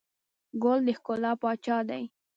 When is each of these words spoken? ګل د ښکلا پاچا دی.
ګل 0.63 0.79
د 0.85 0.87
ښکلا 0.97 1.31
پاچا 1.41 1.77
دی. 1.89 2.03